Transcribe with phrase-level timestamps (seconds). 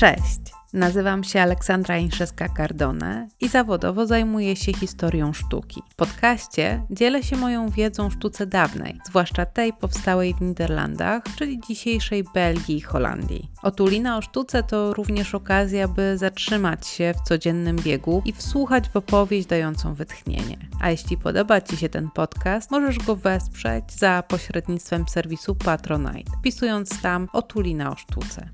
[0.00, 0.40] Cześć!
[0.72, 5.82] Nazywam się Aleksandra Inszewska-Cardone i zawodowo zajmuję się historią sztuki.
[5.90, 11.60] W podcaście dzielę się moją wiedzą o sztuce dawnej, zwłaszcza tej powstałej w Niderlandach, czyli
[11.68, 13.50] dzisiejszej Belgii i Holandii.
[13.62, 18.96] Otulina o sztuce to również okazja, by zatrzymać się w codziennym biegu i wsłuchać w
[18.96, 20.58] opowieść dającą wytchnienie.
[20.80, 27.02] A jeśli podoba Ci się ten podcast, możesz go wesprzeć za pośrednictwem serwisu Patronite, wpisując
[27.02, 28.50] tam Otulina o sztuce.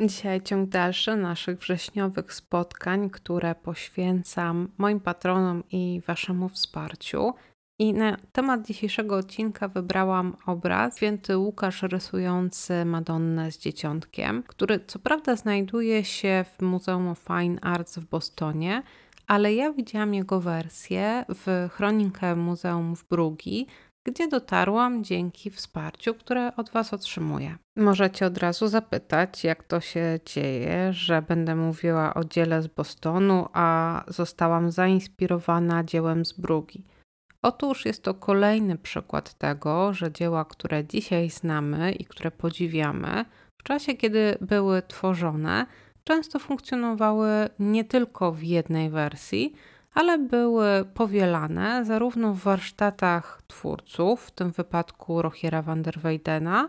[0.00, 7.34] Dzisiaj ciąg dalszy naszych wrześniowych spotkań, które poświęcam moim patronom i Waszemu wsparciu.
[7.78, 14.98] I na temat dzisiejszego odcinka wybrałam obraz Święty Łukasz rysujący Madonnę z dzieciątkiem, który co
[14.98, 18.82] prawda znajduje się w Muzeum Fine Arts w Bostonie,
[19.26, 23.66] ale ja widziałam jego wersję w chronikę Muzeum w Brugi,
[24.04, 27.58] gdzie dotarłam dzięki wsparciu, które od Was otrzymuję.
[27.76, 33.48] Możecie od razu zapytać, jak to się dzieje, że będę mówiła o dziele z Bostonu,
[33.52, 36.84] a zostałam zainspirowana dziełem z Brugi.
[37.42, 43.24] Otóż jest to kolejny przykład tego, że dzieła, które dzisiaj znamy i które podziwiamy,
[43.60, 45.66] w czasie kiedy były tworzone,
[46.04, 49.54] często funkcjonowały nie tylko w jednej wersji,
[49.94, 56.68] ale były powielane zarówno w warsztatach twórców, w tym wypadku Rochiera van der Weydena,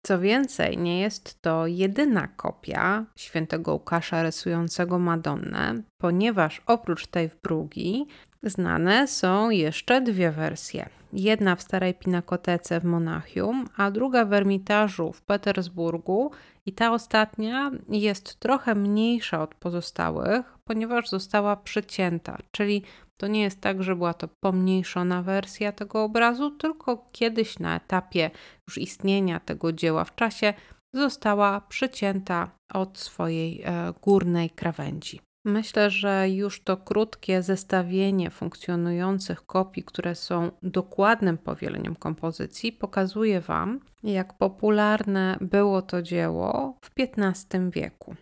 [0.06, 7.40] Co więcej, nie jest to jedyna kopia świętego Łukasza rysującego Madonnę, ponieważ oprócz tej w
[7.40, 8.06] Brugi
[8.42, 11.01] znane są jeszcze dwie wersje.
[11.12, 16.30] Jedna w Starej Pinakotece w Monachium, a druga w Ermitażu w Petersburgu
[16.66, 22.82] i ta ostatnia jest trochę mniejsza od pozostałych, ponieważ została przycięta, czyli
[23.20, 28.30] to nie jest tak, że była to pomniejszona wersja tego obrazu, tylko kiedyś na etapie
[28.68, 30.54] już istnienia tego dzieła w czasie
[30.94, 35.20] została przycięta od swojej e, górnej krawędzi.
[35.44, 43.80] Myślę, że już to krótkie zestawienie funkcjonujących kopii, które są dokładnym powieleniem kompozycji, pokazuje Wam,
[44.02, 48.14] jak popularne było to dzieło w XV wieku.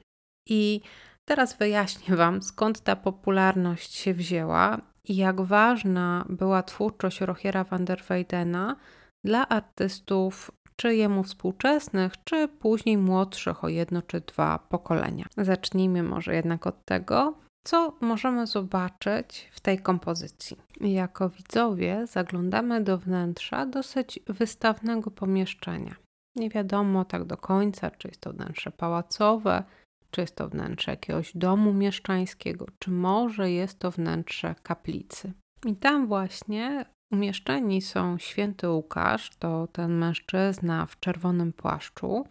[0.48, 0.80] I
[1.24, 7.84] teraz wyjaśnię Wam, skąd ta popularność się wzięła i jak ważna była twórczość Rochiera van
[7.84, 8.76] der Weydena
[9.24, 15.26] dla artystów czy jemu współczesnych, czy później młodszych o jedno czy dwa pokolenia.
[15.36, 20.56] Zacznijmy może jednak od tego, co możemy zobaczyć w tej kompozycji.
[20.80, 25.94] Jako widzowie zaglądamy do wnętrza dosyć wystawnego pomieszczenia.
[26.36, 29.64] Nie wiadomo tak do końca, czy jest to wnętrze pałacowe,
[30.10, 35.32] czy jest to wnętrze jakiegoś domu mieszczańskiego, czy może jest to wnętrze kaplicy.
[35.66, 42.24] I tam właśnie umieszczeni są święty Łukasz, to ten mężczyzna w czerwonym płaszczu,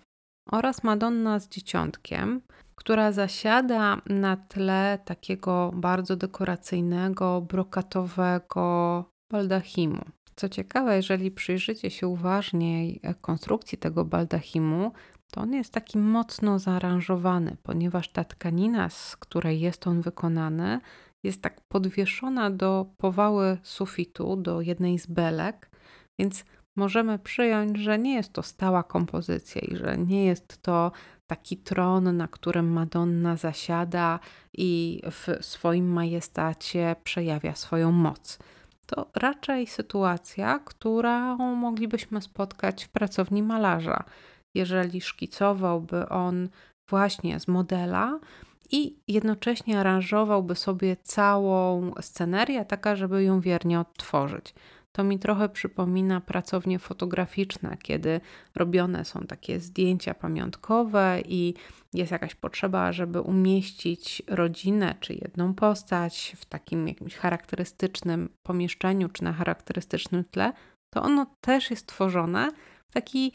[0.51, 2.41] oraz Madonna z dzieciątkiem,
[2.75, 10.01] która zasiada na tle takiego bardzo dekoracyjnego, brokatowego baldachimu.
[10.35, 14.91] Co ciekawe, jeżeli przyjrzycie się uważniej konstrukcji tego baldachimu,
[15.31, 20.79] to on jest taki mocno zaaranżowany, ponieważ ta tkanina, z której jest on wykonany,
[21.23, 25.69] jest tak podwieszona do powały sufitu, do jednej z belek,
[26.19, 30.91] więc możemy przyjąć, że nie jest to stała kompozycja i że nie jest to
[31.27, 34.19] taki tron, na którym Madonna zasiada
[34.53, 38.39] i w swoim majestacie przejawia swoją moc.
[38.85, 44.03] To raczej sytuacja, którą moglibyśmy spotkać w pracowni malarza
[44.55, 46.49] jeżeli szkicowałby on
[46.89, 48.19] właśnie z modela
[48.71, 54.53] i jednocześnie aranżowałby sobie całą scenerię, taka, żeby ją wiernie odtworzyć.
[54.91, 58.21] To mi trochę przypomina pracownie fotograficzne, kiedy
[58.55, 61.53] robione są takie zdjęcia pamiątkowe i
[61.93, 69.23] jest jakaś potrzeba, żeby umieścić rodzinę czy jedną postać w takim jakimś charakterystycznym pomieszczeniu czy
[69.23, 70.53] na charakterystycznym tle,
[70.93, 72.51] to ono też jest tworzone
[72.89, 73.31] w taki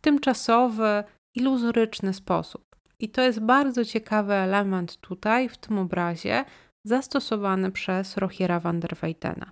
[0.00, 2.67] tymczasowy, iluzoryczny sposób.
[3.00, 6.44] I to jest bardzo ciekawy element tutaj, w tym obrazie,
[6.84, 9.50] zastosowany przez Rochiera van der Weydena.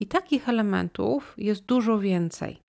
[0.00, 2.62] I takich elementów jest dużo więcej.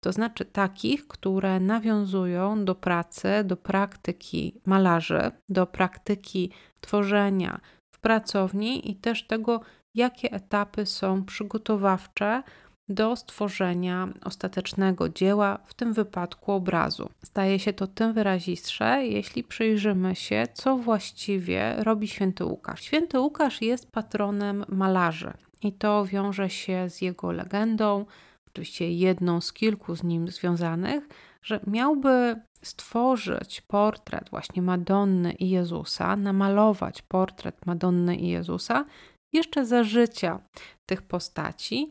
[0.00, 6.50] To znaczy takich, które nawiązują do pracy, do praktyki malarzy, do praktyki
[6.80, 7.60] tworzenia
[7.90, 9.60] w pracowni i też tego,
[9.94, 12.42] jakie etapy są przygotowawcze
[12.88, 17.10] do stworzenia ostatecznego dzieła, w tym wypadku obrazu.
[17.24, 22.82] Staje się to tym wyrazistsze, jeśli przyjrzymy się, co właściwie robi święty Łukasz.
[22.82, 25.32] Święty Łukasz jest patronem malarzy
[25.62, 28.06] i to wiąże się z jego legendą,
[28.48, 31.08] oczywiście jedną z kilku z nim związanych,
[31.42, 38.84] że miałby stworzyć portret właśnie Madonny i Jezusa, namalować portret Madonny i Jezusa
[39.32, 40.40] jeszcze za życia
[40.86, 41.88] tych postaci.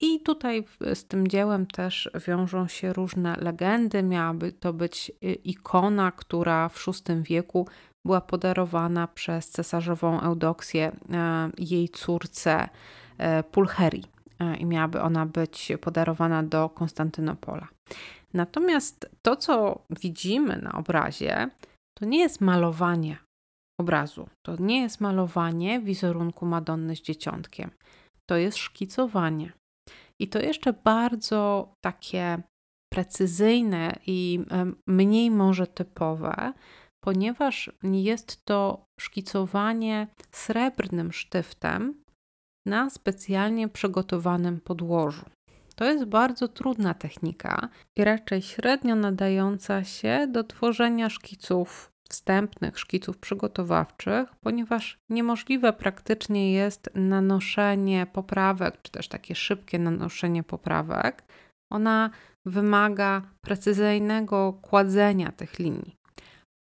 [0.00, 0.64] I tutaj
[0.94, 4.02] z tym dziełem też wiążą się różne legendy.
[4.02, 7.66] Miałaby to być y, ikona, która w VI wieku
[8.06, 12.68] była podarowana przez cesarzową Eudoksję e, jej córce
[13.18, 14.04] e, Pulcherii
[14.38, 17.68] e, i miałaby ona być podarowana do Konstantynopola.
[18.34, 21.50] Natomiast to, co widzimy na obrazie,
[21.98, 23.16] to nie jest malowanie
[23.80, 24.28] obrazu.
[24.46, 27.70] To nie jest malowanie wizerunku Madonny z dzieciątkiem.
[28.30, 29.52] To jest szkicowanie.
[30.20, 32.42] I to jeszcze bardzo takie
[32.92, 34.40] precyzyjne i
[34.86, 36.52] mniej może typowe,
[37.04, 42.04] ponieważ jest to szkicowanie srebrnym sztyftem
[42.66, 45.24] na specjalnie przygotowanym podłożu.
[45.76, 53.18] To jest bardzo trudna technika i raczej średnio nadająca się do tworzenia szkiców wstępnych szkiców
[53.18, 61.24] przygotowawczych, ponieważ niemożliwe praktycznie jest nanoszenie poprawek, czy też takie szybkie nanoszenie poprawek.
[61.72, 62.10] Ona
[62.46, 65.96] wymaga precyzyjnego kładzenia tych linii.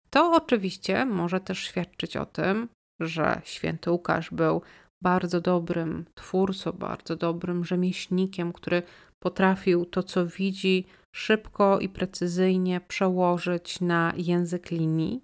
[0.09, 2.67] To oczywiście może też świadczyć o tym,
[2.99, 4.61] że święty Łukasz był
[5.03, 8.83] bardzo dobrym twórcą, bardzo dobrym rzemieślnikiem, który
[9.19, 10.85] potrafił to, co widzi,
[11.15, 15.21] szybko i precyzyjnie przełożyć na język linii.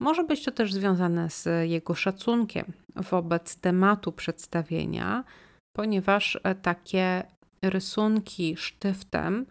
[0.00, 5.24] Może być to też związane z jego szacunkiem wobec tematu przedstawienia,
[5.76, 7.22] ponieważ e, takie
[7.62, 9.46] rysunki sztyftem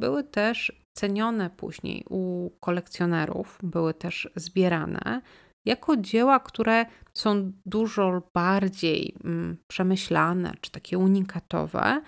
[0.00, 5.22] były też cenione później u kolekcjonerów, były też zbierane
[5.66, 12.02] jako dzieła, które są dużo bardziej mm, przemyślane czy takie unikatowe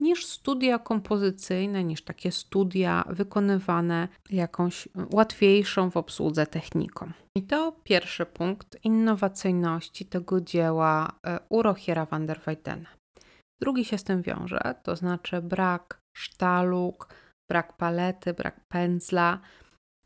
[0.00, 7.12] niż studia kompozycyjne, niż takie studia wykonywane jakąś łatwiejszą w obsłudze techniką.
[7.36, 12.88] I to pierwszy punkt innowacyjności tego dzieła e, Urochiera van der Weydena.
[13.60, 17.14] Drugi się z tym wiąże, to znaczy brak sztaluk,
[17.50, 19.40] brak palety, brak pędzla.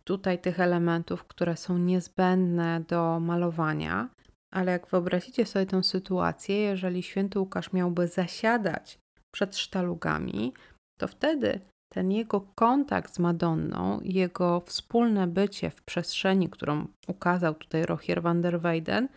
[0.04, 4.08] Tutaj tych elementów, które są niezbędne do malowania,
[4.52, 8.98] ale jak wyobrazicie sobie tę sytuację, jeżeli święty Łukasz miałby zasiadać
[9.34, 10.52] przed sztalugami,
[11.00, 11.60] to wtedy
[11.92, 18.42] ten jego kontakt z Madonną, jego wspólne bycie w przestrzeni, którą ukazał tutaj Rochier van
[18.42, 19.08] der Weyden,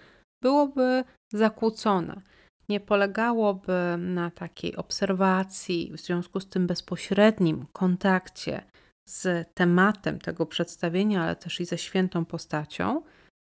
[0.43, 2.21] byłoby zakłócone.
[2.69, 8.63] Nie polegałoby na takiej obserwacji, w związku z tym bezpośrednim kontakcie
[9.09, 13.01] z tematem tego przedstawienia, ale też i ze świętą postacią,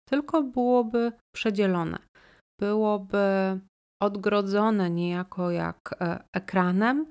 [0.08, 1.98] tylko byłoby przedzielone.
[2.60, 3.18] Byłoby
[4.02, 7.06] odgrodzone niejako jak e, ekranem,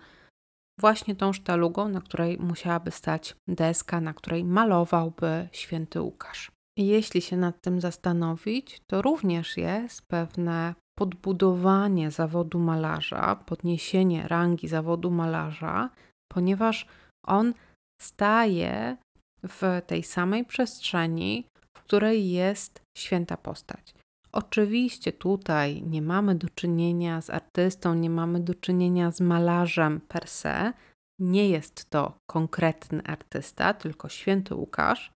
[0.80, 6.52] właśnie tą sztalugą, na której musiałaby stać deska, na której malowałby święty Łukasz.
[6.78, 15.12] Jeśli się nad tym zastanowić, to również jest pewne podbudowanie zawodu malarza, podniesienie rangi zawodu
[15.12, 15.90] malarza,
[16.32, 16.86] ponieważ
[17.26, 17.54] on
[18.02, 18.98] staje
[19.44, 21.46] w tej samej przestrzeni,
[21.78, 23.94] w której jest święta postać.
[24.32, 30.28] Oczywiście tutaj nie mamy do czynienia z artystą, nie mamy do czynienia z malarzem per
[30.28, 30.74] se.
[31.20, 35.12] Nie jest to konkretny artysta, tylko święty Łukasz,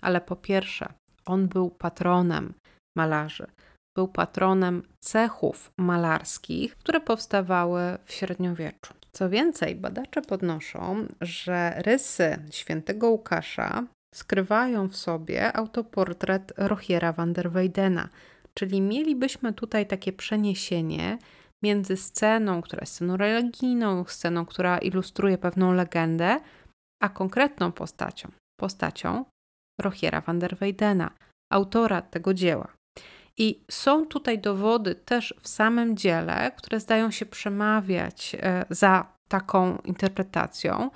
[0.00, 0.92] ale po pierwsze,
[1.26, 2.54] on był patronem
[2.96, 3.46] malarzy,
[3.96, 8.94] był patronem cechów malarskich, które powstawały w średniowieczu.
[9.12, 13.82] Co więcej, badacze podnoszą, że rysy świętego Łukasza
[14.14, 18.08] skrywają w sobie autoportret Rochiera van der Weydena,
[18.58, 21.18] Czyli mielibyśmy tutaj takie przeniesienie
[21.62, 26.40] między sceną, która jest sceną religijną, sceną, która ilustruje pewną legendę,
[27.02, 28.30] a konkretną postacią,
[28.60, 29.24] postacią
[29.80, 31.10] Rochiera van der Weydena,
[31.52, 32.68] autora tego dzieła.
[33.38, 39.78] I są tutaj dowody też w samym dziele, które zdają się przemawiać e, za taką
[39.84, 40.90] interpretacją,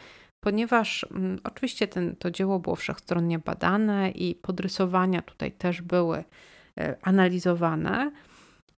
[0.44, 6.24] ponieważ mm, oczywiście ten, to dzieło było wszechstronnie badane i podrysowania tutaj też były
[7.02, 8.12] analizowane.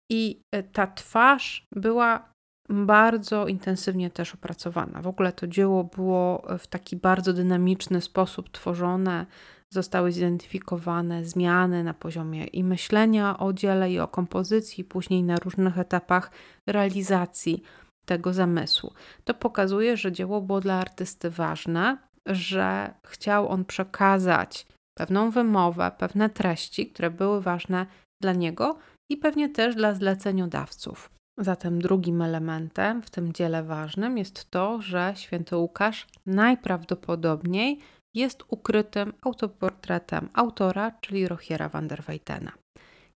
[0.10, 2.34] I e, ta twarz była
[2.70, 5.02] bardzo intensywnie też opracowana.
[5.02, 9.26] W ogóle to dzieło było w taki bardzo dynamiczny sposób tworzone.
[9.70, 15.78] Zostały zidentyfikowane zmiany na poziomie i myślenia o dziele, i o kompozycji, później na różnych
[15.78, 16.32] etapach
[16.68, 17.64] realizacji
[18.06, 18.94] tego zamysłu.
[19.24, 26.30] To pokazuje, że dzieło było dla artysty ważne, że chciał on przekazać pewną wymowę, pewne
[26.30, 27.86] treści, które były ważne
[28.22, 28.78] dla niego
[29.10, 31.10] i pewnie też dla zleceniodawców.
[31.40, 37.80] Zatem drugim elementem w tym dziele ważnym jest to, że święty Łukasz najprawdopodobniej
[38.16, 42.52] jest ukrytym autoportretem autora, czyli Rochiera van der Weytena.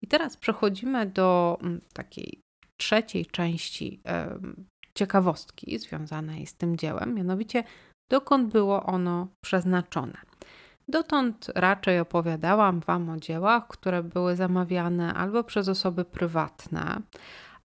[0.02, 2.42] I teraz przechodzimy do mm, takiej
[2.78, 4.02] trzeciej części
[4.94, 7.64] ciekawostki związanej z tym dziełem, mianowicie
[8.12, 10.18] dokąd było ono przeznaczone.
[10.90, 17.02] Dotąd raczej opowiadałam Wam o dziełach, które były zamawiane albo przez osoby prywatne,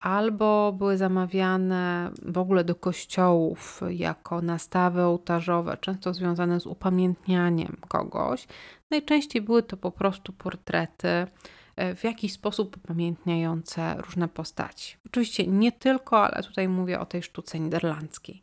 [0.00, 8.46] albo były zamawiane w ogóle do kościołów jako nastawy ołtarzowe, często związane z upamiętnianiem kogoś.
[8.90, 11.26] Najczęściej były to po prostu portrety
[11.76, 14.96] e, w jakiś sposób upamiętniające różne postaci.
[15.06, 18.42] Oczywiście nie tylko, ale tutaj mówię o tej sztuce niderlandzkiej.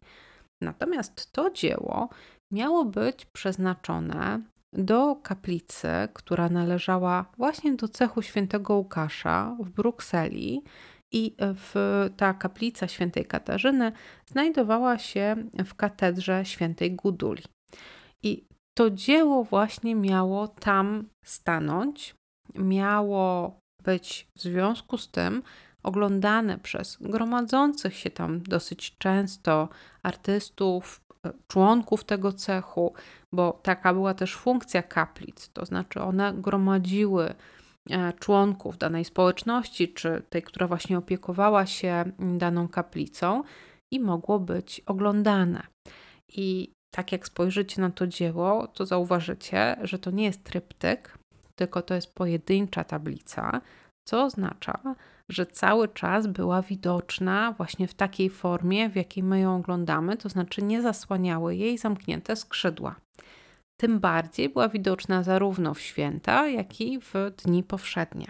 [0.62, 2.10] Natomiast to dzieło
[2.52, 4.42] miało być przeznaczone
[4.74, 10.64] do kaplicy, która należała właśnie do cechu świętego Łukasza w Brukseli.
[11.14, 11.76] I w,
[12.18, 13.92] ta kaplica świętej Katarzyny
[14.26, 15.36] znajdowała się
[15.66, 17.44] w katedrze świętej Guduli.
[18.24, 18.46] I
[18.78, 22.16] to dzieło właśnie miało tam stanąć,
[22.56, 25.44] miało być w związku z tym
[25.84, 29.70] oglądane przez gromadzących się tam dosyć często
[30.04, 31.02] artystów,
[31.48, 32.94] członków tego cechu,
[33.34, 37.34] bo taka była też funkcja kaplic, to znaczy one gromadziły
[37.90, 43.44] e, członków danej społeczności, czy tej, która właśnie opiekowała się daną kaplicą
[43.92, 45.62] i mogło być oglądane.
[46.28, 51.18] I tak jak spojrzycie na to dzieło, to zauważycie, że to nie jest tryptyk,
[51.56, 53.62] tylko to jest pojedyncza tablica,
[54.08, 54.80] co oznacza,
[55.32, 60.30] że cały czas była widoczna właśnie w takiej formie, w jakiej my ją oglądamy, to
[60.30, 62.96] znaczy nie zasłaniały jej zamknięte skrzydła.
[63.82, 68.28] Tym bardziej była widoczna zarówno w święta, jak i w dni powszednie.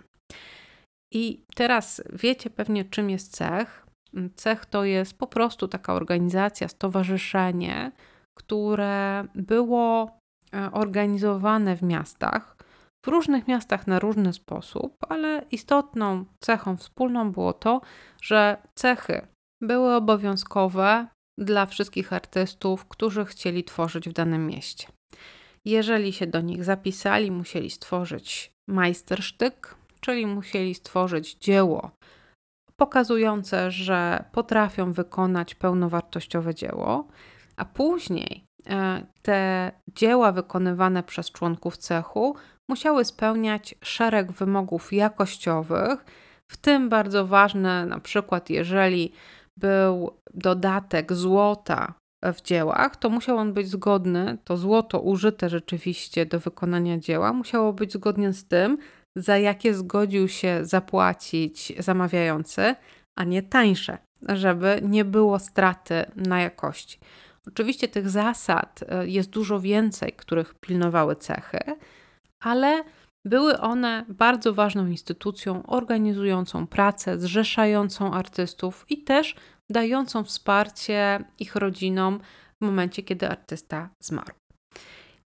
[1.14, 3.88] I teraz wiecie pewnie, czym jest cech.
[4.36, 7.92] Cech to jest po prostu taka organizacja, stowarzyszenie,
[8.38, 10.18] które było
[10.54, 12.61] e, organizowane w miastach
[13.06, 17.82] w różnych miastach na różny sposób, ale istotną cechą wspólną było to,
[18.22, 19.28] że cechy
[19.62, 24.88] były obowiązkowe dla wszystkich artystów, którzy chcieli tworzyć w danym mieście.
[25.66, 31.92] Jeżeli się do nich zapisali, musieli stworzyć majstersztyk, czyli musieli stworzyć dzieło
[32.82, 37.08] pokazujące, że potrafią wykonać pełnowartościowe dzieło,
[37.58, 42.36] a później e, te dzieła wykonywane przez członków cechu
[42.72, 46.06] musiały spełniać szereg wymogów jakościowych,
[46.48, 49.14] w tym bardzo ważne, na przykład, jeżeli
[49.58, 56.40] był dodatek złota w dziełach, to musiał on być zgodny, to złoto użyte rzeczywiście do
[56.40, 58.78] wykonania dzieła, musiało być zgodnie z tym,
[59.16, 62.76] za jakie zgodził się zapłacić zamawiający,
[63.20, 63.98] a nie tańsze,
[64.30, 67.00] żeby nie było straty na jakości.
[67.48, 71.60] Oczywiście tych zasad e, jest dużo więcej, których pilnowały cechy,
[72.42, 72.84] ale
[73.26, 79.36] były one bardzo ważną instytucją organizującą pracę, zrzeszającą artystów i też
[79.72, 82.20] dającą wsparcie ich rodzinom
[82.62, 84.34] w momencie, kiedy artysta zmarł.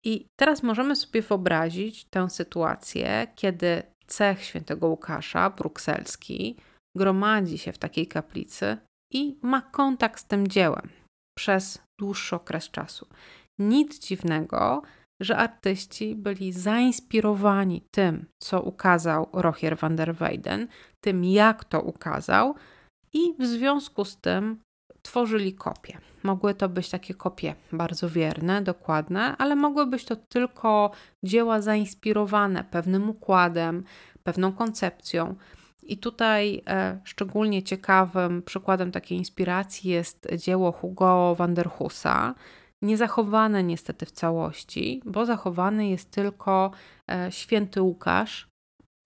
[0.05, 6.57] I teraz możemy sobie wyobrazić tę sytuację, kiedy cech świętego Łukasza, brukselski,
[6.97, 8.77] gromadzi się w takiej kaplicy
[9.13, 10.89] i ma kontakt z tym dziełem
[11.39, 13.07] przez dłuższy okres czasu.
[13.59, 14.83] Nic dziwnego,
[15.25, 20.69] że artyści byli zainspirowani tym, co ukazał Rochier van der Weyden,
[21.01, 22.55] tym jak to ukazał
[23.13, 24.59] i w związku z tym
[25.03, 25.99] tworzyli kopie.
[26.23, 30.91] Mogły to być takie kopie bardzo wierne, dokładne, ale mogły być to tylko
[31.23, 33.85] dzieła zainspirowane pewnym układem,
[34.23, 35.35] pewną koncepcją.
[35.83, 42.35] I tutaj e, szczególnie ciekawym przykładem takiej inspiracji jest dzieło Hugo van der Husa,
[42.85, 46.71] niezachowane niestety w całości, bo zachowany jest tylko
[47.11, 48.49] e, święty Łukasz,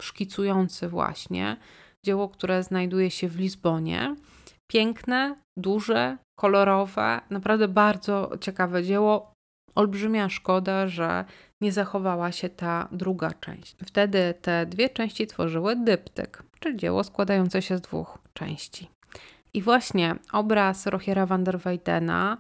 [0.03, 1.57] szkicujący właśnie
[2.05, 4.17] dzieło, które znajduje się w Lizbonie.
[4.71, 9.33] Piękne, duże, kolorowe, naprawdę bardzo ciekawe dzieło.
[9.75, 11.25] Olbrzymia szkoda, że
[11.61, 13.77] nie zachowała się ta druga część.
[13.87, 18.89] Wtedy te dwie części tworzyły dyptyk, czyli dzieło składające się z dwóch części.
[19.55, 22.39] I właśnie obraz Rochera van der Weydena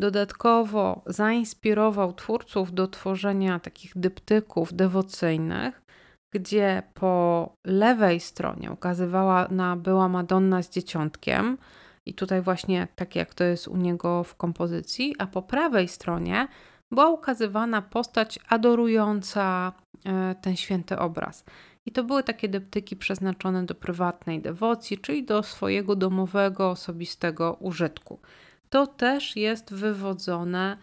[0.00, 5.82] dodatkowo zainspirował twórców do tworzenia takich dyptyków dewocyjnych,
[6.34, 11.58] gdzie po lewej stronie ukazywana była Madonna z dzieciątkiem,
[12.06, 16.48] i tutaj właśnie tak jak to jest u niego w kompozycji, a po prawej stronie
[16.92, 19.72] była ukazywana postać adorująca
[20.04, 21.44] e, ten święty obraz.
[21.86, 28.20] I to były takie deptyki przeznaczone do prywatnej dewocji, czyli do swojego domowego, osobistego użytku.
[28.76, 30.76] To też jest wywodzone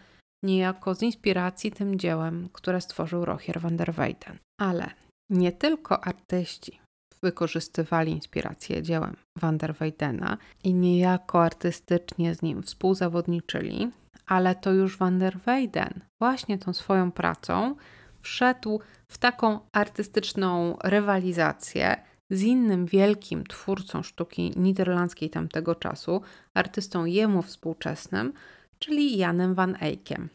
[0.44, 4.38] niejako z inspiracji tym dziełem, które stworzył Rocher van der Weyden.
[4.60, 4.90] Ale
[5.30, 6.80] nie tylko artyści
[7.22, 13.90] wykorzystywali inspirację dziełem van der Weydena i niejako artystycznie z nim współzawodniczyli,
[14.26, 17.76] ale to już van der Weyden właśnie tą swoją pracą
[18.22, 21.96] wszedł w taką artystyczną rywalizację
[22.30, 26.20] z innym wielkim twórcą sztuki niderlandzkiej tamtego czasu,
[26.54, 28.32] artystą jemu współczesnym,
[28.78, 30.28] czyli Janem van Eyckiem.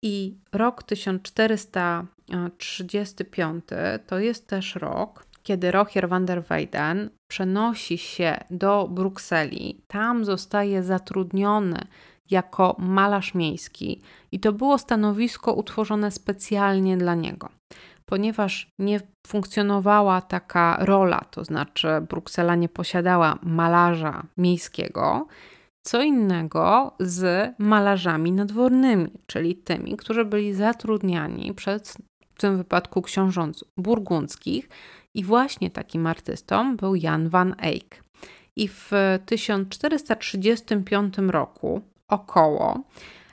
[0.02, 3.66] i rok 1435
[4.08, 9.82] to jest też rok, kiedy Rogier van der Weyden przenosi się do Brukseli.
[9.88, 11.80] Tam zostaje zatrudniony
[12.32, 17.50] jako malarz miejski i to było stanowisko utworzone specjalnie dla niego
[18.10, 25.28] ponieważ nie funkcjonowała taka rola, to znaczy Bruksela nie posiadała malarza miejskiego,
[25.86, 31.98] co innego z malarzami nadwornymi, czyli tymi, którzy byli zatrudniani przez
[32.36, 34.70] w tym wypadku książąt burgundzkich
[35.16, 38.04] i właśnie takim artystą był Jan van Eyck.
[38.56, 38.92] I w
[39.26, 42.84] 1435 roku około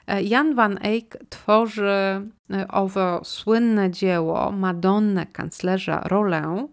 [0.06, 6.68] E, Jan van Eyck tworzy e, owo słynne dzieło Madonnę kanclerza Rolę,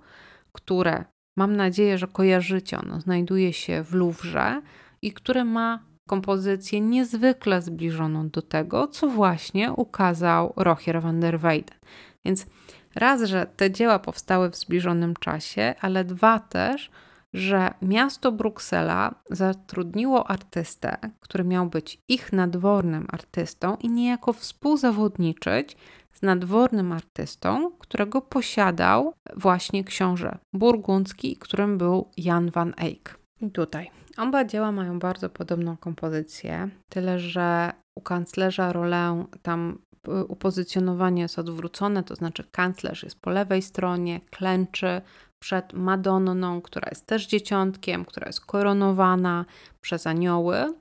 [0.52, 1.06] które
[1.38, 2.78] mam nadzieję, że kojarzycie.
[2.80, 4.62] Ono znajduje się w Louvre
[5.02, 11.78] i które ma kompozycję niezwykle zbliżoną do tego, co właśnie ukazał Rocher van der Weyden.
[12.26, 12.45] Więc
[12.95, 16.91] raz, że te dzieła powstały w zbliżonym czasie, ale dwa też,
[17.34, 25.78] że miasto Bruksela zatrudniło artystę, który miał być ich nadwornym artystą i niejako współzawodniczyć
[26.13, 33.20] z nadwornym artystą, którego posiadał właśnie książę burgundzki, którym był Jan van Eyck.
[33.41, 40.26] I tutaj oba dzieła mają bardzo podobną kompozycję, tyle że u kanclerza Rolę tam y,
[40.26, 45.02] upozycjonowanie jest odwrócone, to znaczy kanclerz jest po lewej stronie, klęczy,
[45.41, 49.45] przed Madonną, która jest też dzieciątkiem, która jest koronowana
[49.82, 50.73] przez anioły.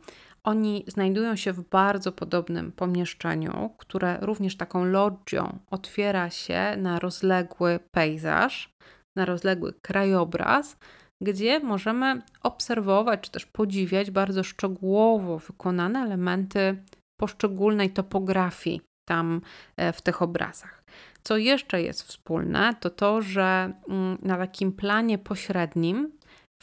[0.45, 7.81] Oni znajdują się w bardzo podobnym pomieszczeniu, które również taką lodżią otwiera się na rozległy
[7.91, 8.75] pejzaż,
[9.17, 10.77] na rozległy krajobraz,
[11.23, 16.83] gdzie możemy obserwować czy też podziwiać bardzo szczegółowo wykonane elementy
[17.21, 19.41] poszczególnej topografii tam
[19.77, 20.80] e, w tych obrazach.
[21.23, 26.13] Co jeszcze jest wspólne, to to, że mm, na takim planie pośrednim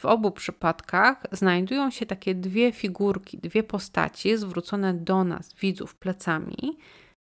[0.00, 6.78] w obu przypadkach znajdują się takie dwie figurki, dwie postaci zwrócone do nas, widzów, plecami,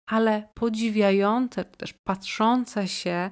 [0.08, 3.30] ale podziwiające, też patrzące się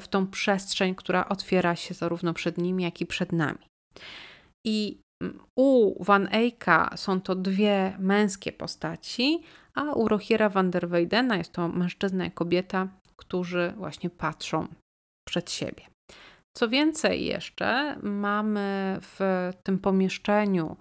[0.00, 3.68] w tą przestrzeń, która otwiera się zarówno przed nimi, jak i przed nami.
[4.66, 9.42] I mm, u Van Eycka są to dwie męskie postaci,
[9.74, 14.66] a u Rochiera van der Weydena jest to mężczyzna i kobieta, którzy właśnie patrzą
[15.28, 15.82] przed siebie.
[16.56, 20.76] Co więcej, jeszcze mamy w tym pomieszczeniu,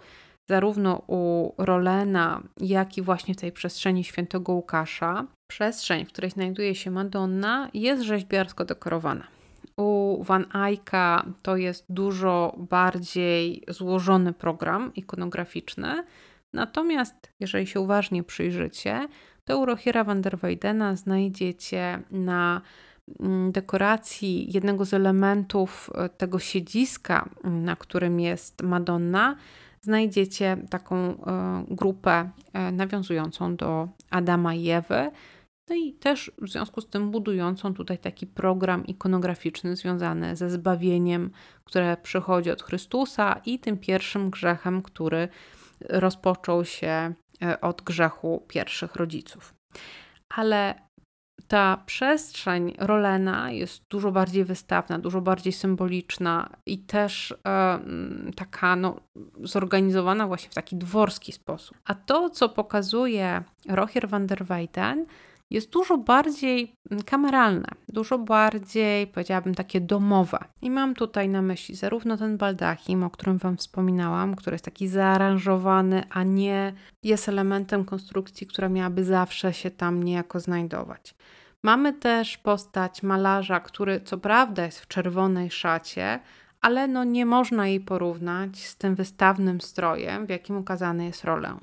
[0.50, 6.76] zarówno u Rolena, jak i właśnie w tej przestrzeni świętego Łukasza, przestrzeń, w której znajduje
[6.76, 9.28] się Madonna, jest rzeźbiarsko dekorowana.
[9.78, 16.04] U Van Eycka to jest dużo bardziej złożony program ikonograficzny,
[16.54, 19.08] natomiast jeżeli się uważnie przyjrzycie,
[19.46, 22.62] to u Rochiera van der Weydena znajdziecie na
[23.20, 29.36] mm, dekoracji jednego z elementów e, tego siedziska, mm, na którym jest Madonna,
[29.82, 31.16] znajdziecie taką e,
[31.68, 35.12] grupę e, nawiązującą do Adama i Ewy.
[35.70, 41.32] No i też w związku z tym budującą tutaj taki program ikonograficzny związany ze zbawieniem,
[41.64, 45.28] które przychodzi od Chrystusa i tym pierwszym grzechem, który
[45.90, 47.14] rozpoczął się
[47.62, 49.54] od grzechu pierwszych rodziców.
[50.30, 50.76] Ale
[51.48, 57.80] ta przestrzeń Rolena jest dużo bardziej wystawna, dużo bardziej symboliczna i też e,
[58.36, 59.00] taka no,
[59.44, 61.78] zorganizowana właśnie w taki dworski sposób.
[61.86, 65.06] A to, co pokazuje Rocher van der Weyden,
[65.56, 70.38] jest dużo bardziej mm, kameralne, dużo bardziej, powiedziałabym, takie domowe.
[70.62, 74.88] I mam tutaj na myśli zarówno ten baldachim, o którym Wam wspominałam, który jest taki
[74.88, 81.16] zaaranżowany, a nie jest elementem konstrukcji, która miałaby zawsze się tam niejako znajdować.
[81.64, 86.20] Mamy też postać malarza, który co prawda jest w czerwonej szacie,
[86.62, 91.58] ale no nie można jej porównać z tym wystawnym strojem, w jakim ukazany jest rolę.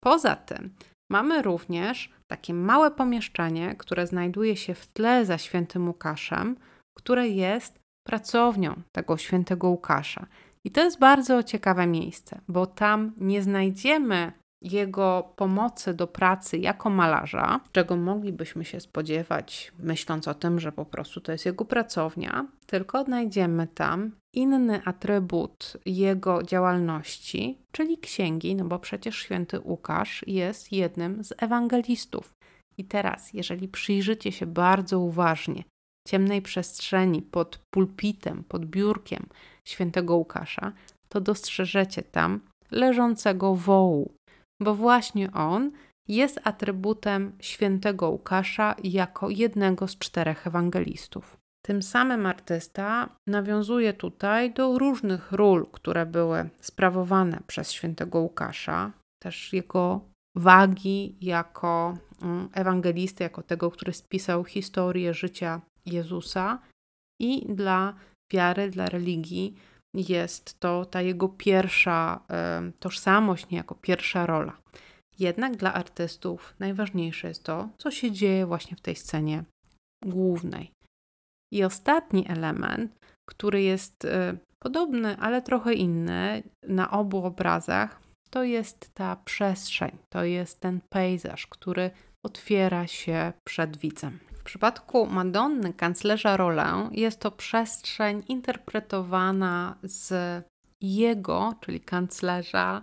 [0.00, 0.70] Poza tym
[1.10, 6.56] mamy również takie małe pomieszczenie, które znajduje się w tle za świętym Łukaszem,
[6.96, 10.26] które jest pracownią tego świętego Łukasza.
[10.64, 14.32] I to jest bardzo ciekawe miejsce, bo tam nie znajdziemy
[14.62, 20.84] jego pomocy do pracy jako malarza, czego moglibyśmy się spodziewać, myśląc o tym, że po
[20.84, 28.64] prostu to jest jego pracownia, tylko odnajdziemy tam inny atrybut jego działalności, czyli księgi, no
[28.64, 32.32] bo przecież święty Łukasz jest jednym z ewangelistów.
[32.78, 35.64] I teraz, jeżeli przyjrzycie się bardzo uważnie
[36.08, 39.26] ciemnej przestrzeni pod pulpitem, pod biurkiem
[39.64, 40.72] świętego Łukasza,
[41.08, 42.40] to dostrzeżecie tam
[42.70, 44.12] leżącego wołu,
[44.60, 45.70] bo właśnie on
[46.08, 51.36] jest atrybutem świętego Łukasza jako jednego z czterech ewangelistów.
[51.66, 58.92] Tym samym artysta nawiązuje tutaj do różnych ról, które były sprawowane przez świętego Łukasza,
[59.22, 60.00] też jego
[60.36, 66.58] wagi jako mm, ewangelisty, jako tego, który spisał historię życia Jezusa
[67.20, 67.94] i dla
[68.32, 69.56] wiary, dla religii
[69.98, 72.20] jest to ta jego pierwsza
[72.80, 74.56] tożsamość, niejako pierwsza rola.
[75.18, 79.44] Jednak dla artystów najważniejsze jest to, co się dzieje właśnie w tej scenie
[80.04, 80.72] głównej.
[81.52, 88.94] I ostatni element, który jest e, podobny, ale trochę inny na obu obrazach, to jest
[88.94, 91.90] ta przestrzeń, to jest ten pejzaż, który
[92.24, 94.18] otwiera się przed widzem.
[94.48, 100.12] Przypadku Madonny, kanclerza Rolę, jest to przestrzeń interpretowana z
[100.80, 102.82] jego, czyli kanclerza,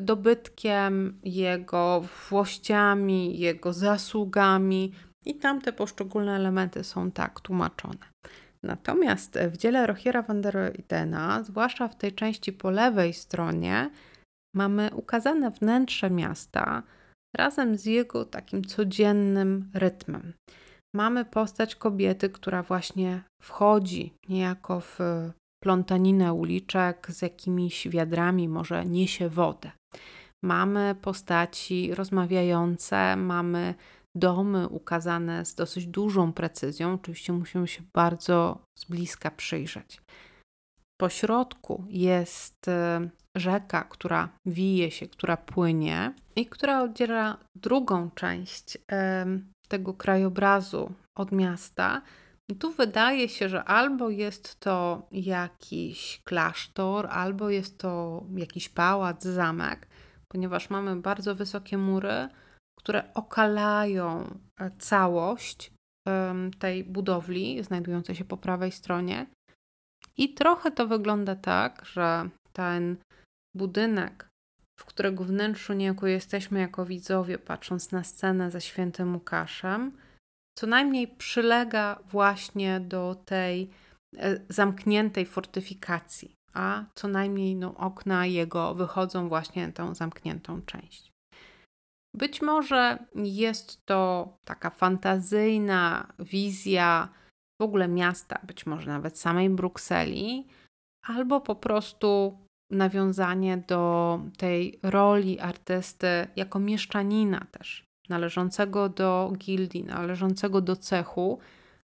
[0.00, 4.92] dobytkiem, jego włościami, jego zasługami,
[5.26, 8.06] i tam te poszczególne elementy są tak tłumaczone.
[8.62, 13.90] Natomiast w dziele Rochiera van der Weydena, zwłaszcza w tej części po lewej stronie,
[14.54, 16.82] mamy ukazane wnętrze miasta
[17.36, 20.32] razem z jego takim codziennym rytmem.
[20.94, 24.98] Mamy postać kobiety, która właśnie wchodzi niejako w
[25.62, 29.70] plątaninę uliczek z jakimiś wiadrami, może niesie wodę.
[30.44, 33.74] Mamy postaci rozmawiające, mamy
[34.16, 36.94] domy ukazane z dosyć dużą precyzją.
[36.94, 40.00] Oczywiście musimy się bardzo z bliska przyjrzeć.
[41.00, 48.78] Po środku jest e, rzeka, która wije się, która płynie i która oddziela drugą część
[49.68, 52.02] tego krajobrazu od miasta.
[52.58, 59.88] Tu wydaje się, że albo jest to jakiś klasztor, albo jest to jakiś pałac, zamek,
[60.28, 62.28] ponieważ mamy bardzo wysokie mury,
[62.78, 65.72] które okalają e, całość
[66.58, 69.26] tej budowli znajdującej się po prawej stronie.
[70.16, 72.96] I trochę to wygląda tak, że ten
[73.56, 74.27] budynek,
[74.78, 79.98] w którego wnętrzu niejako jesteśmy jako widzowie, patrząc na scenę ze świętym Łukaszem,
[80.58, 83.70] co najmniej przylega właśnie do tej
[84.16, 91.12] e, zamkniętej fortyfikacji, a co najmniej no, okna jego wychodzą właśnie na tą zamkniętą część.
[92.14, 97.08] Być może jest to taka fantazyjna wizja
[97.60, 100.46] w ogóle miasta, być może nawet samej Brukseli,
[101.06, 102.38] albo po prostu
[102.70, 111.38] nawiązanie do tej roli artysty jako mieszczanina też, należącego do gildii, należącego do cechu,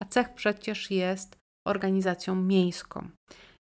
[0.03, 1.37] a cech przecież jest
[1.67, 3.09] organizacją miejską.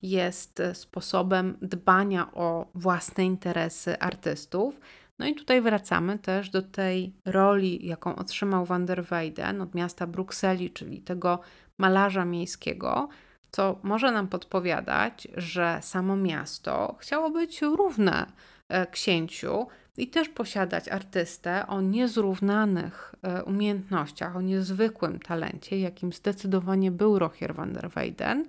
[0.03, 4.81] Jest sposobem dbania o własne interesy artystów,
[5.18, 10.07] no i tutaj wracamy też do tej roli, jaką otrzymał van der Weyden od miasta
[10.07, 11.40] Brukseli, czyli tego
[11.79, 13.09] malarza miejskiego,
[13.54, 18.26] co może nam podpowiadać, że samo miasto chciało być równe
[18.68, 26.90] e, księciu i też posiadać artystę o niezrównanych e, umiejętnościach, o niezwykłym talencie, jakim zdecydowanie
[26.90, 28.46] był Rochier van der Weyden,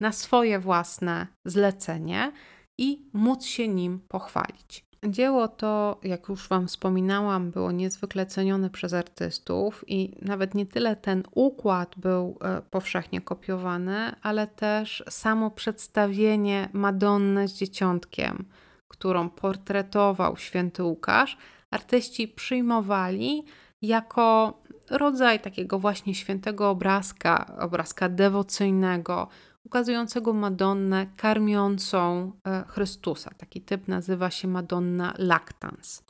[0.00, 2.32] na swoje własne zlecenie
[2.78, 4.91] i móc się nim pochwalić.
[5.08, 10.96] Dzieło to, jak już Wam wspominałam, było niezwykle cenione przez artystów i nawet nie tyle
[10.96, 18.44] ten układ był e, powszechnie kopiowany, ale też samo przedstawienie Madonny z dzieciątkiem,
[18.88, 21.36] którą portretował święty Łukasz,
[21.70, 23.44] artyści przyjmowali
[23.82, 24.58] jako
[24.90, 29.28] rodzaj takiego właśnie świętego obrazka, obrazka dewocyjnego,
[29.64, 33.30] ukazującego Madonnę karmiącą e, Chrystusa.
[33.38, 36.04] Taki typ nazywa się Madonna Lactans.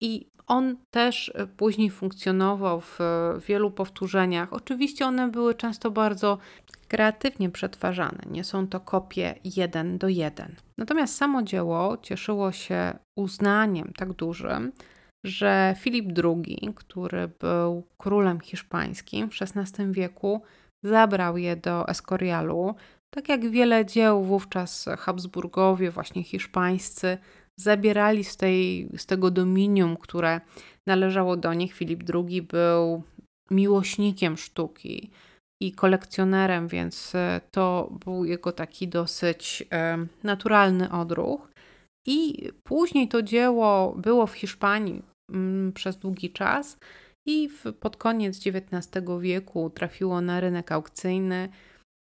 [0.00, 2.98] I on też e, później funkcjonował w
[3.48, 4.52] wielu powtórzeniach.
[4.52, 6.38] Oczywiście one były często bardzo
[6.88, 10.56] kreatywnie przetwarzane, nie są to kopie jeden do jeden.
[10.78, 14.72] Natomiast samo dzieło cieszyło się uznaniem tak dużym,
[15.24, 20.42] że Filip II, który był królem hiszpańskim w XVI wieku,
[20.82, 22.74] zabrał je do Escorialu.
[23.10, 27.18] Tak jak wiele dzieł wówczas Habsburgowie, właśnie hiszpańscy,
[27.60, 30.40] zabierali z, tej, z tego dominium, które
[30.86, 31.74] należało do nich.
[31.74, 33.02] Filip II był
[33.50, 35.10] miłośnikiem sztuki
[35.62, 41.52] i kolekcjonerem, więc e, to był jego taki dosyć e, naturalny odruch.
[42.06, 46.78] I później to dzieło było w Hiszpanii mm, przez długi czas
[47.26, 51.48] i w, pod koniec XIX wieku trafiło na rynek aukcyjny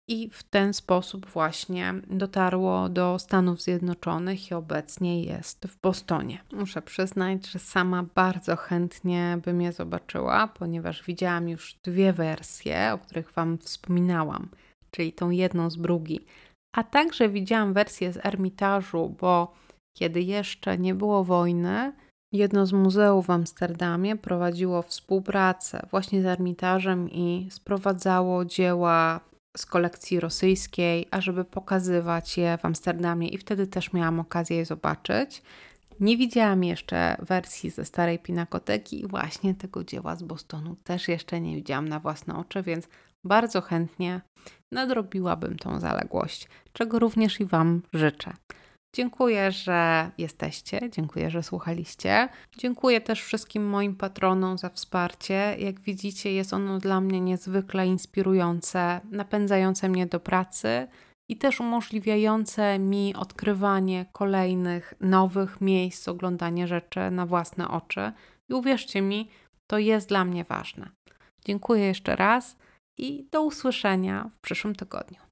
[0.09, 6.43] i w ten sposób właśnie dotarło do Stanów Zjednoczonych i obecnie jest w Bostonie.
[6.51, 12.97] Muszę przyznać, że sama bardzo chętnie bym je zobaczyła, ponieważ widziałam już dwie wersje, o
[12.97, 14.49] których Wam wspominałam,
[14.91, 16.25] czyli tą jedną z Brugi,
[16.75, 19.53] a także widziałam wersję z Ermitażu, bo
[19.97, 21.93] kiedy jeszcze nie było wojny,
[22.31, 29.19] jedno z muzeów w Amsterdamie prowadziło współpracę właśnie z Ermitażem i sprowadzało dzieła
[29.57, 35.41] z kolekcji rosyjskiej, ażeby pokazywać je w Amsterdamie i wtedy też miałam okazję je zobaczyć.
[35.99, 41.41] Nie widziałam jeszcze wersji ze starej pinakoteki i właśnie tego dzieła z Bostonu też jeszcze
[41.41, 42.87] nie widziałam na własne oczy, więc
[43.23, 44.21] bardzo chętnie
[44.71, 48.33] nadrobiłabym tą zaległość, czego również i Wam życzę.
[48.95, 52.29] Dziękuję, że jesteście, dziękuję, że słuchaliście.
[52.57, 55.55] Dziękuję też wszystkim moim patronom za wsparcie.
[55.59, 60.87] Jak widzicie, jest ono dla mnie niezwykle inspirujące, napędzające mnie do pracy
[61.29, 68.11] i też umożliwiające mi odkrywanie kolejnych nowych miejsc, oglądanie rzeczy na własne oczy.
[68.49, 69.29] I uwierzcie mi,
[69.67, 70.89] to jest dla mnie ważne.
[71.45, 72.57] Dziękuję jeszcze raz
[72.97, 75.30] i do usłyszenia w przyszłym tygodniu.